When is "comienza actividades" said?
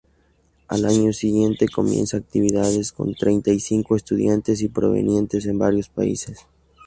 1.69-2.91